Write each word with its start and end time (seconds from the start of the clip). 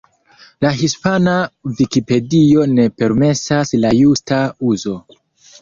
La 0.65 0.69
Hispana 0.77 1.35
Vikipedio 1.81 2.65
ne 2.79 2.87
permesas 3.03 3.75
la 3.85 3.93
justa 3.99 4.41
uzo. 4.73 4.99